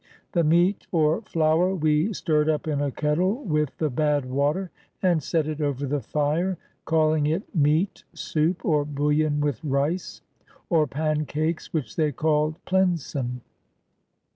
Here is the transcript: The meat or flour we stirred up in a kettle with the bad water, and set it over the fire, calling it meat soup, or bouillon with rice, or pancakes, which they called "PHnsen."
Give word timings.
The 0.31 0.43
meat 0.43 0.87
or 0.91 1.21
flour 1.21 1.75
we 1.75 2.11
stirred 2.11 2.49
up 2.49 2.67
in 2.67 2.81
a 2.81 2.89
kettle 2.89 3.43
with 3.43 3.77
the 3.77 3.91
bad 3.91 4.25
water, 4.25 4.71
and 5.03 5.21
set 5.21 5.45
it 5.47 5.61
over 5.61 5.85
the 5.85 6.01
fire, 6.01 6.57
calling 6.85 7.27
it 7.27 7.53
meat 7.53 8.03
soup, 8.15 8.65
or 8.65 8.83
bouillon 8.83 9.41
with 9.41 9.63
rice, 9.63 10.23
or 10.71 10.87
pancakes, 10.87 11.71
which 11.71 11.97
they 11.97 12.11
called 12.11 12.57
"PHnsen." 12.65 13.41